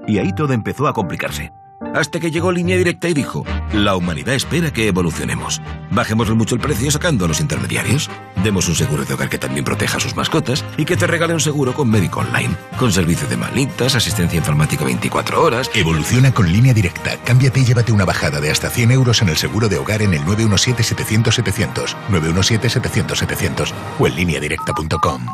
[0.07, 1.51] Y ahí todo empezó a complicarse.
[1.95, 5.61] Hasta que llegó Línea Directa y dijo, la humanidad espera que evolucionemos.
[5.91, 8.11] Bajémosle mucho el precio sacando a los intermediarios.
[8.43, 11.35] Demos un seguro de hogar que también proteja a sus mascotas y que te regale
[11.35, 12.55] un seguro con médico online.
[12.79, 15.71] Con servicio de malitas, asistencia informática 24 horas.
[15.75, 17.17] Evoluciona con línea directa.
[17.25, 20.15] Cámbiate y llévate una bajada de hasta 100 euros en el seguro de hogar en
[20.15, 25.27] el 917-700-700, 917-700-700 o en lineadirecta.com.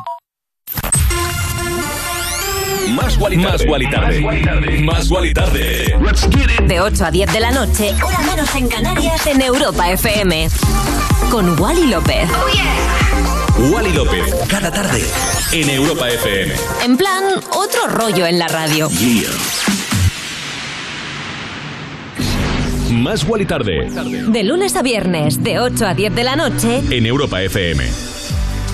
[2.91, 4.81] Más Guali Más Guali Tarde.
[4.83, 5.97] Más Guali Tarde.
[6.67, 10.49] De 8 a 10 de la noche, hora menos en Canarias, en Europa FM.
[11.31, 12.29] Con Wally López.
[13.71, 15.03] Wally López, cada tarde,
[15.53, 16.55] en Europa FM.
[16.85, 18.91] En plan, otro rollo en la radio.
[22.91, 23.89] Más Guali Tarde,
[24.29, 27.85] De lunes a viernes, de 8 a 10 de la noche, en Europa FM.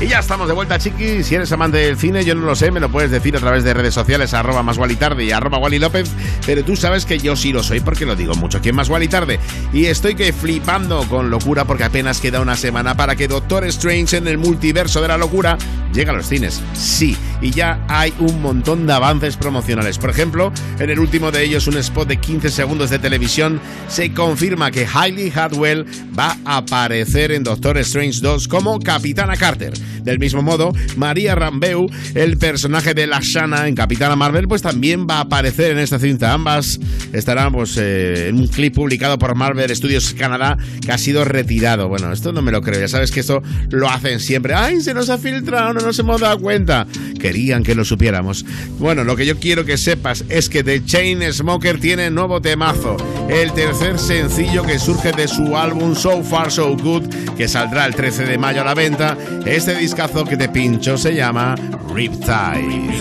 [0.01, 1.23] Y ya estamos de vuelta, chiqui.
[1.23, 3.65] Si eres amante del cine, yo no lo sé, me lo puedes decir a través
[3.65, 6.11] de redes sociales, arroba más Guali tarde y arroba Guali López.
[6.47, 9.09] Pero tú sabes que yo sí lo soy porque lo digo mucho aquí Más Guali
[9.09, 9.39] tarde.
[9.75, 14.17] Y estoy que flipando con locura porque apenas queda una semana para que Doctor Strange
[14.17, 15.59] en el multiverso de la locura
[15.93, 16.63] llegue a los cines.
[16.73, 19.99] Sí, y ya hay un montón de avances promocionales.
[19.99, 24.15] Por ejemplo, en el último de ellos, un spot de 15 segundos de televisión, se
[24.15, 25.85] confirma que Hailey Hadwell
[26.19, 29.75] va a aparecer en Doctor Strange 2 como Capitana Carter.
[30.03, 35.07] Del mismo modo, María Rambeu, el personaje de la Shana en Capitana Marvel, pues también
[35.09, 36.33] va a aparecer en esta cinta.
[36.33, 36.81] Ambas
[37.13, 41.89] estarán pues, eh, en un clip publicado por Marvel Studios Canadá que ha sido retirado.
[41.89, 44.55] Bueno, esto no me lo creo, ya sabes que esto lo hacen siempre.
[44.55, 46.87] ¡Ay, se nos ha filtrado, no nos hemos dado cuenta!
[47.19, 48.45] Querían que lo supiéramos.
[48.79, 52.97] Bueno, lo que yo quiero que sepas es que The Chain Smoker tiene nuevo temazo,
[53.29, 57.05] el tercer sencillo que surge de su álbum So Far So Good,
[57.37, 59.17] que saldrá el 13 de mayo a la venta.
[59.45, 61.55] Este discazo que te pincho se llama
[61.89, 63.01] Riptide.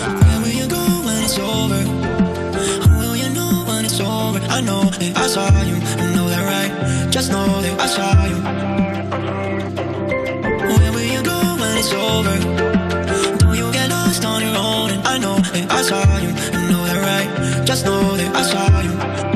[18.82, 19.29] I.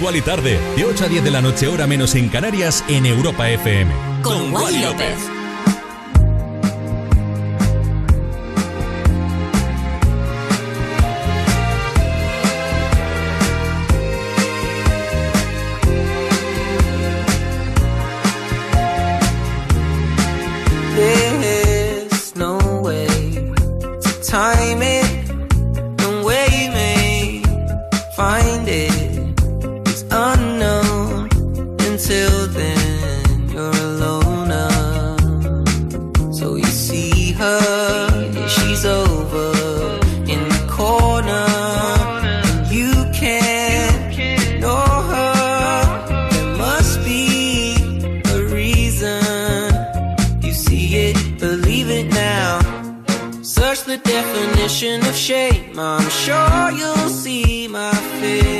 [0.00, 3.50] Wally tarde, de 8 a 10 de la noche, hora menos en Canarias, en Europa
[3.50, 3.92] FM.
[4.22, 5.39] Con Wally López.
[57.10, 58.59] See my face.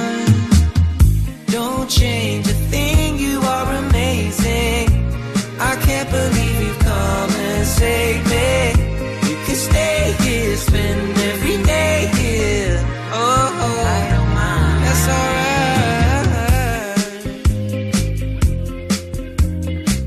[1.91, 4.87] Don't change a thing, you are amazing.
[5.59, 8.69] I can't believe you've come and saved me.
[9.29, 12.79] You can stay here, spend every day here.
[13.11, 13.83] Oh, oh.
[13.97, 14.83] I don't mind.
[14.85, 15.51] That's alright.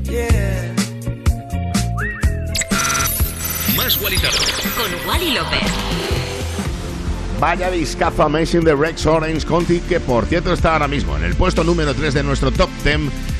[0.09, 0.73] Yeah.
[3.77, 4.37] Más Wally tarde.
[4.75, 5.74] Con Wally López.
[7.39, 11.35] Vaya discazo Amazing de Rex Orange Conti, que por cierto está ahora mismo en el
[11.35, 12.99] puesto número 3 de nuestro top 10.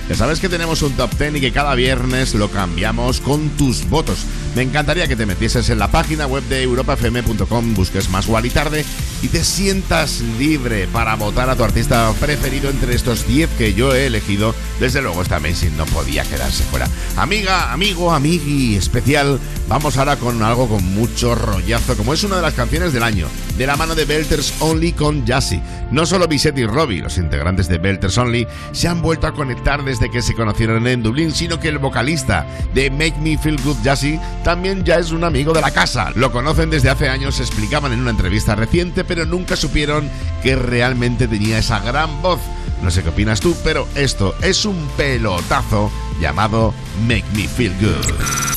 [0.10, 3.90] Ya sabes que tenemos un top 10 y que cada viernes lo cambiamos con tus
[3.90, 4.20] votos.
[4.56, 8.86] Me encantaría que te metieses en la página web de europafm.com, busques más Wally tarde
[9.22, 13.96] y te sientas libre para votar a tu artista preferido entre estos 10 que yo
[13.96, 14.54] he elegido.
[14.80, 16.88] Desde luego, esta Amazing no podía quedarse fuera.
[17.18, 22.42] Amiga, amigo, amigui especial, vamos ahora con algo con mucho rollazo, como es una de
[22.44, 23.28] las canciones del año,
[23.58, 25.62] de la de Belters Only con Jassy.
[25.92, 29.84] No solo Bisette y Robbie, los integrantes de Belters Only, se han vuelto a conectar
[29.84, 33.78] desde que se conocieron en Dublín, sino que el vocalista de Make Me Feel Good
[33.84, 36.12] Jassy también ya es un amigo de la casa.
[36.16, 40.10] Lo conocen desde hace años, se explicaban en una entrevista reciente, pero nunca supieron
[40.42, 42.40] que realmente tenía esa gran voz.
[42.82, 46.74] No sé qué opinas tú, pero esto es un pelotazo llamado
[47.08, 48.56] Make Me Feel Good.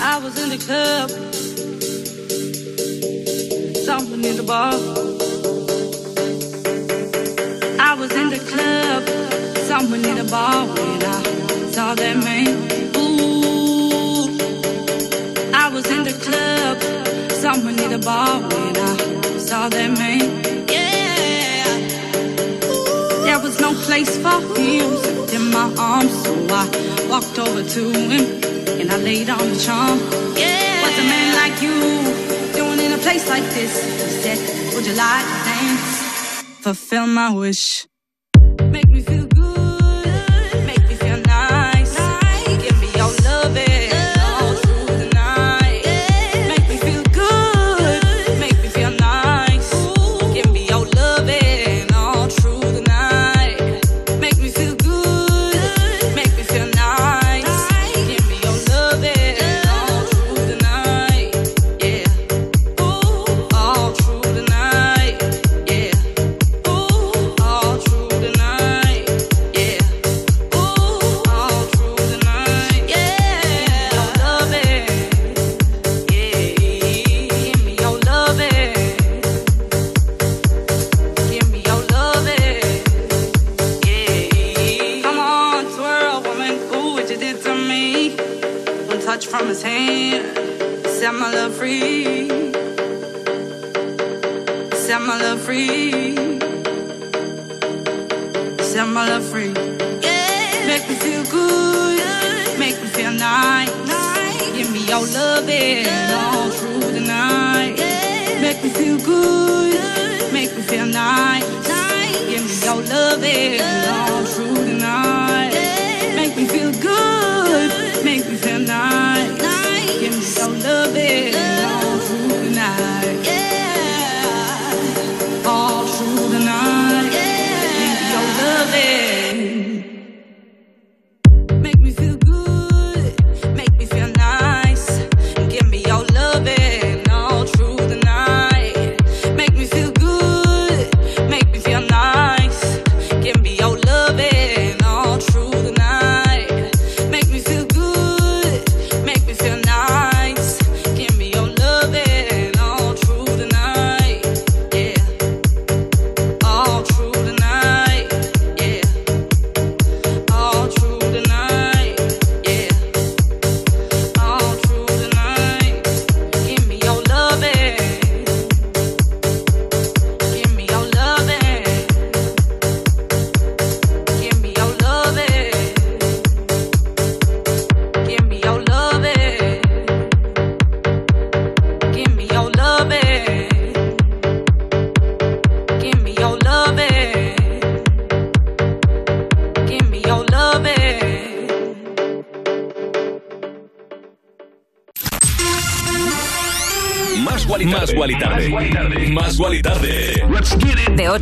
[0.00, 1.10] I was in the club,
[3.88, 4.74] something in the bar.
[7.80, 9.02] I was in the club,
[9.70, 11.18] someone in the bar when I
[11.72, 12.48] saw that man.
[13.00, 14.28] Ooh,
[15.54, 16.76] I was in the club,
[17.32, 18.94] someone in the bar when I
[19.38, 20.20] saw that man.
[20.68, 21.64] Yeah,
[23.24, 24.88] there was no place for him
[25.36, 26.64] in my arms, so I
[27.08, 28.22] walked over to him
[28.80, 29.98] and I laid on the charm.
[30.36, 32.27] Yeah, what's a man like you doing in a
[33.08, 33.72] place like this?
[34.04, 36.42] He said, Would you like to dance?
[36.60, 37.87] Fulfill my wish.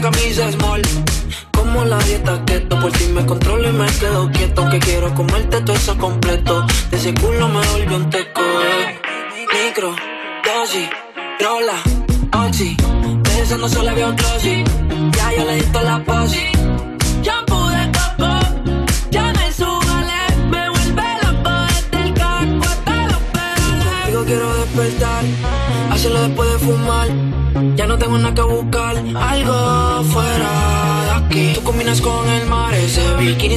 [0.00, 0.82] camisa small.
[1.52, 4.62] Como la dieta keto, por ti me controlo y me quedo quieto.
[4.62, 6.66] Aunque quiero comerte todo eso completo.
[6.90, 7.14] De ese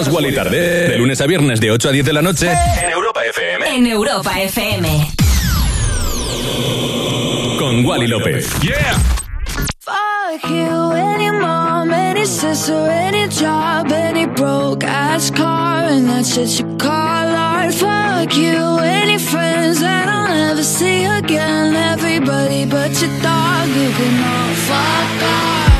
[0.00, 0.88] más Wally Tarde.
[0.88, 2.50] De lunes a viernes de 8 a 10 de la noche.
[2.82, 3.76] En Europa FM.
[3.76, 5.12] En Europa FM.
[7.58, 8.48] Con Wally López.
[8.62, 8.76] Yeah.
[9.80, 16.58] Fuck you, any mom, any sister, any job, any broke ass car, and that's it
[16.58, 17.74] you call art.
[17.74, 24.24] Fuck you, any friends that I'll never see again, everybody but your dog, you can
[24.24, 25.79] all fuck off.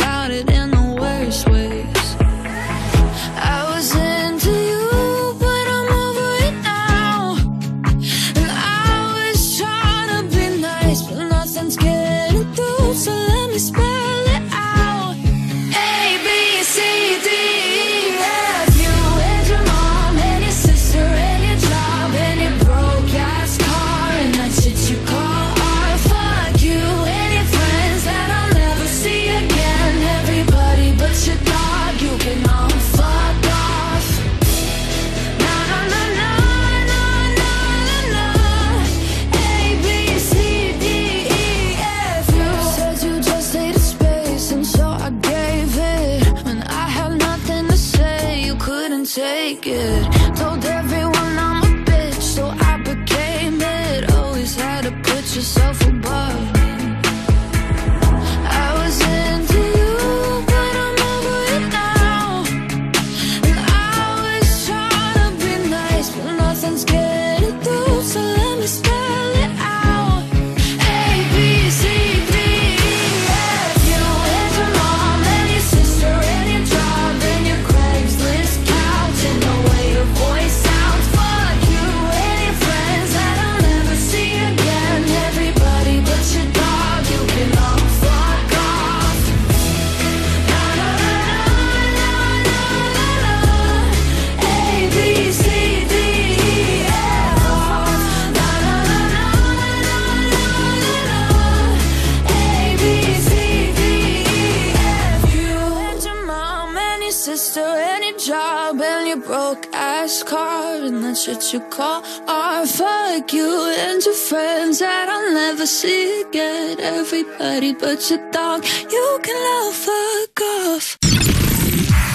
[110.29, 112.67] And that's what you call art.
[112.67, 116.79] Fuck you and your friends that I'll never see again.
[116.79, 120.97] Everybody but your dog, you can love fuck off.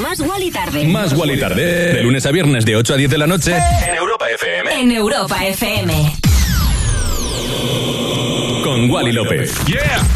[0.00, 0.84] Más Wally tarde.
[0.84, 1.92] Más Wally tarde.
[1.94, 3.56] De lunes a viernes de 8 a 10 de la noche.
[3.86, 4.80] En Europa FM.
[4.80, 6.12] En Europa FM.
[8.62, 9.54] Con Wally López.
[9.66, 10.15] ¡Yeah!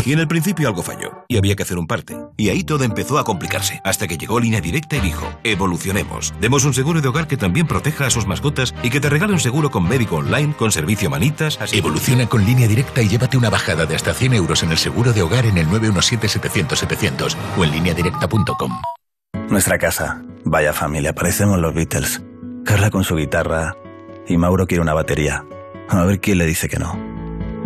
[0.06, 2.14] Y en el principio algo falló, y había que hacer un parte.
[2.36, 6.34] Y ahí todo empezó a complicarse, hasta que llegó Línea Directa y dijo, evolucionemos.
[6.40, 9.32] Demos un seguro de hogar que también proteja a sus mascotas y que te regale
[9.32, 11.78] un seguro con médico online, con servicio manitas, así...
[11.78, 15.12] Evoluciona con línea directa y llévate una bajada de hasta 100 euros en el seguro
[15.12, 18.72] de hogar en el 917-700-700 o en lineadirecta.com.
[19.48, 20.22] Nuestra casa.
[20.44, 22.22] Vaya familia, parecemos los Beatles.
[22.64, 23.76] Carla con su guitarra
[24.26, 25.44] y Mauro quiere una batería.
[25.88, 26.98] A ver quién le dice que no.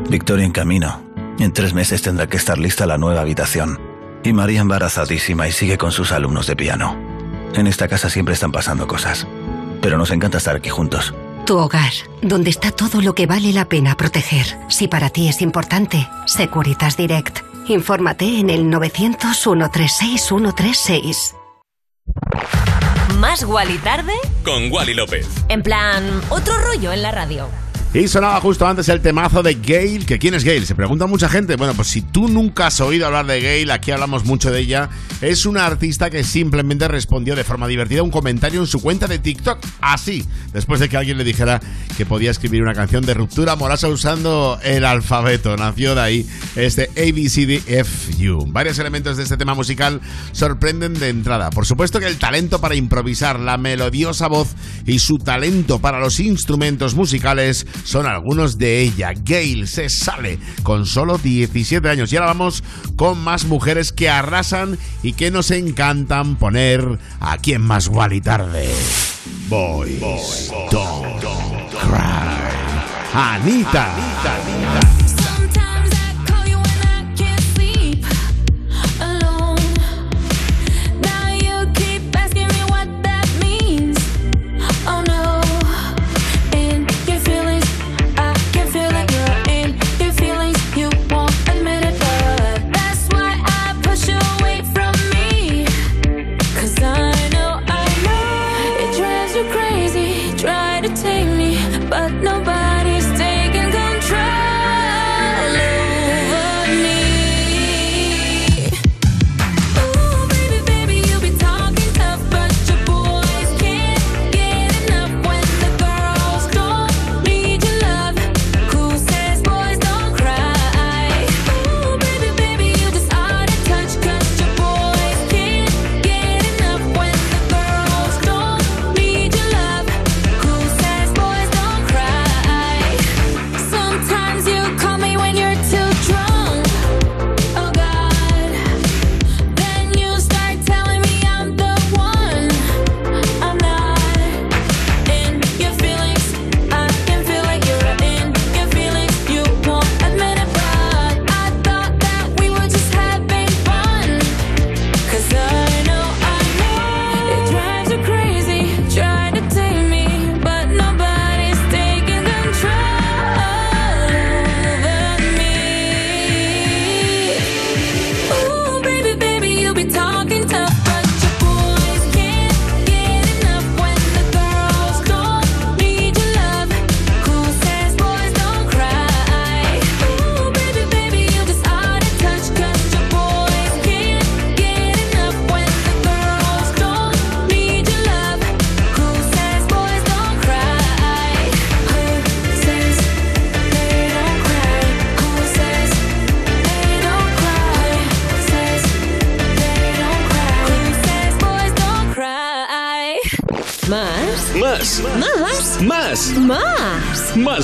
[0.09, 1.03] Victoria en camino.
[1.39, 3.79] En tres meses tendrá que estar lista la nueva habitación.
[4.25, 6.97] Y María embarazadísima y sigue con sus alumnos de piano.
[7.55, 9.27] En esta casa siempre están pasando cosas.
[9.81, 11.15] Pero nos encanta estar aquí juntos.
[11.47, 14.47] Tu hogar, donde está todo lo que vale la pena proteger.
[14.69, 17.39] Si para ti es importante, Securitas Direct.
[17.69, 21.35] Infórmate en el 900 136 136.
[23.19, 24.13] Más Wally tarde.
[24.45, 25.27] Con Wally López.
[25.49, 27.49] En plan, otro rollo en la radio.
[27.95, 31.27] Y sonaba justo antes el temazo de Gail, que quién es Gail, se pregunta mucha
[31.27, 31.57] gente.
[31.57, 34.91] Bueno, pues si tú nunca has oído hablar de Gail, aquí hablamos mucho de ella.
[35.23, 39.19] Es una artista que simplemente respondió de forma divertida un comentario en su cuenta de
[39.19, 41.63] TikTok, así, después de que alguien le dijera
[41.97, 45.57] que podía escribir una canción de ruptura amorosa usando el alfabeto.
[45.57, 48.53] Nació de ahí este ABCDFU.
[48.53, 50.03] Varios elementos de este tema musical
[50.33, 51.49] sorprenden de entrada.
[51.49, 54.49] Por supuesto que el talento para improvisar, la melodiosa voz
[54.87, 59.13] y su talento para los instrumentos musicales son algunos de ella.
[59.25, 62.13] Gail se sale con solo 17 años.
[62.13, 62.63] Y ahora vamos
[62.97, 68.69] con más mujeres que arrasan y que nos encantan poner aquí en Más Wally Tarde.
[69.49, 71.23] Boys, don't,
[71.81, 72.59] cry.
[73.15, 73.95] Anita.
[74.23, 74.98] Sometimes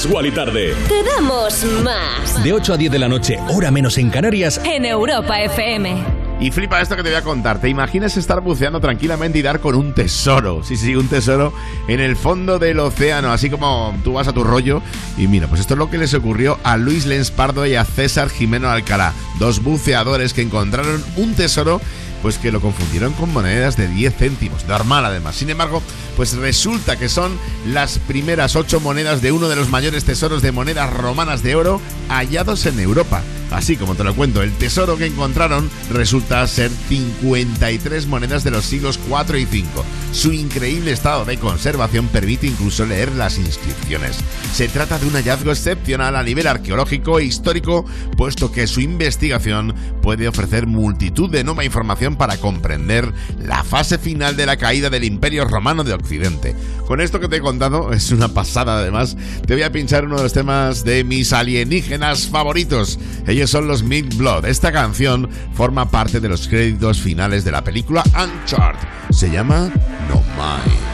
[0.04, 0.12] Más.
[0.12, 0.74] Wally tarde.
[0.88, 2.42] Te damos más.
[2.42, 4.60] De 8 a 10 de la noche, hora menos en Canarias.
[4.64, 6.04] En Europa FM.
[6.40, 7.60] Y flipa esto que te voy a contar.
[7.60, 10.62] ¿Te imaginas estar buceando tranquilamente y dar con un tesoro?
[10.62, 11.52] Sí, sí, un tesoro
[11.88, 14.82] en el fondo del océano, así como tú vas a tu rollo.
[15.16, 17.84] Y mira, pues esto es lo que les ocurrió a Luis Lens Pardo y a
[17.84, 21.80] César Jimeno Alcalá, dos buceadores que encontraron un tesoro
[22.24, 25.36] pues que lo confundieron con monedas de 10 céntimos, normal además.
[25.36, 25.82] Sin embargo,
[26.16, 30.52] pues resulta que son las primeras ocho monedas de uno de los mayores tesoros de
[30.52, 33.22] monedas romanas de oro hallados en Europa.
[33.50, 38.64] Así como te lo cuento, el tesoro que encontraron resulta ser 53 monedas de los
[38.64, 39.84] siglos 4 y 5.
[40.12, 44.18] Su increíble estado de conservación permite incluso leer las inscripciones.
[44.54, 47.84] Se trata de un hallazgo excepcional a nivel arqueológico e histórico,
[48.16, 54.36] puesto que su investigación puede ofrecer multitud de nueva información para comprender la fase final
[54.36, 56.54] de la caída del Imperio Romano de Occidente.
[56.86, 60.18] Con esto que te he contado, es una pasada además, te voy a pinchar uno
[60.18, 63.00] de los temas de mis alienígenas favoritos.
[63.26, 64.44] Ellos son los Mid Blood.
[64.44, 68.86] Esta canción forma parte de los créditos finales de la película Uncharted.
[69.10, 69.72] Se llama
[70.08, 70.93] No Mind.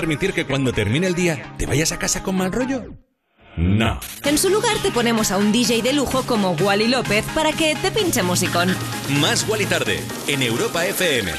[0.00, 2.84] Permitir que cuando termine el día te vayas a casa con mal rollo?
[3.58, 4.00] No.
[4.24, 7.74] En su lugar te ponemos a un DJ de lujo como Wally López para que
[7.74, 8.74] te pinche musicón.
[9.20, 11.32] Más Wally tarde en Europa FM.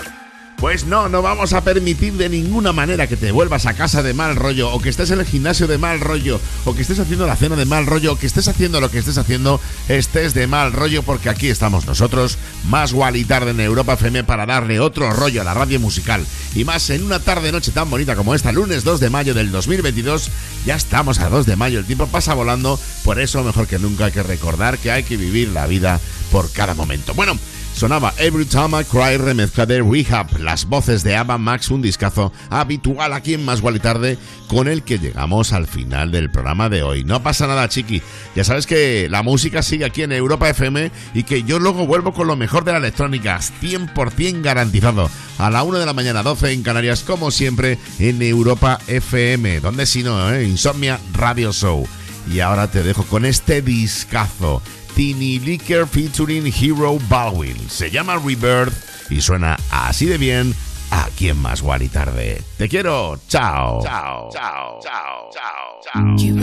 [0.61, 4.13] Pues no, no vamos a permitir de ninguna manera que te vuelvas a casa de
[4.13, 7.25] mal rollo, o que estés en el gimnasio de mal rollo, o que estés haciendo
[7.25, 9.59] la cena de mal rollo, o que estés haciendo lo que estés haciendo,
[9.89, 12.37] estés de mal rollo, porque aquí estamos nosotros,
[12.69, 16.23] más y tarde en Europa FM para darle otro rollo a la radio musical.
[16.53, 19.51] Y más en una tarde noche tan bonita como esta, lunes 2 de mayo del
[19.51, 20.29] 2022,
[20.65, 24.05] ya estamos a 2 de mayo, el tiempo pasa volando, por eso mejor que nunca
[24.05, 25.99] hay que recordar que hay que vivir la vida
[26.31, 27.13] por cada momento.
[27.13, 27.37] Bueno,
[27.73, 32.31] Sonaba Every Time I Cry remezcla de Rehab, las voces de Ava Max, un discazo
[32.49, 34.17] habitual aquí en Más y Tarde,
[34.47, 37.03] con el que llegamos al final del programa de hoy.
[37.03, 38.01] No pasa nada, chiqui.
[38.35, 42.13] Ya sabes que la música sigue aquí en Europa FM y que yo luego vuelvo
[42.13, 45.09] con lo mejor de la electrónica, 100% garantizado.
[45.39, 49.59] A la 1 de la mañana, 12 en Canarias, como siempre, en Europa FM.
[49.59, 50.43] Donde si no, eh?
[50.43, 51.87] Insomnia Radio Show.
[52.31, 54.61] Y ahora te dejo con este discazo.
[54.95, 57.57] Tiny Licker featuring Hero Baldwin.
[57.69, 58.73] Se llama Rebirth
[59.09, 60.53] y suena así de bien
[60.91, 62.41] aquí en Más Guay y Tarde.
[62.57, 63.19] Te quiero.
[63.27, 63.81] Chao.
[63.83, 64.29] Chao.
[64.31, 64.79] Chao.
[64.81, 65.29] Chao.
[65.31, 65.71] Chao.
[66.17, 66.35] You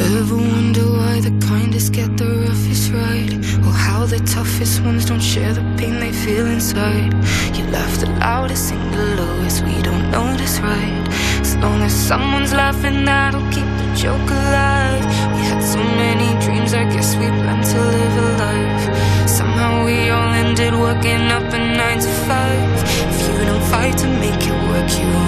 [3.98, 7.12] how the toughest ones don't share the pain they feel inside?
[7.56, 11.04] You laugh the loudest, sing the lowest, we don't notice, right?
[11.40, 15.04] As long as someone's laughing, that'll keep the joke alive.
[15.34, 18.84] We had so many dreams, I guess we planned to live a life.
[19.28, 22.70] Somehow we all ended working up a nine to five.
[23.12, 25.27] If you don't fight to make it work, you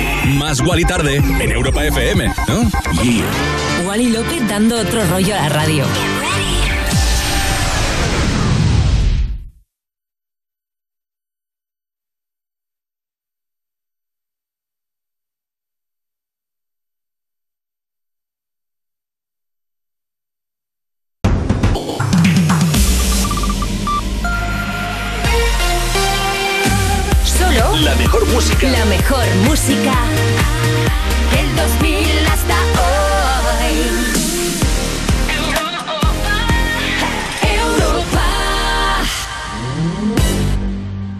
[0.37, 2.69] Más Guali Tarde en Europa FM, ¿no?
[3.85, 5.85] Wally López dando otro rollo a la radio.